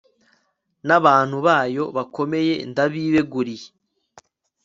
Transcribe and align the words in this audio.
n'abantu 0.87 1.37
bayo 1.47 1.83
bakomeye, 1.97 2.53
ndabibeguriye 2.69 3.67